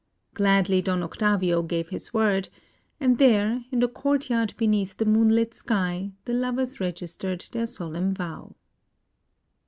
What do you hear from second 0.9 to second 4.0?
Octavio gave his word; and there, in the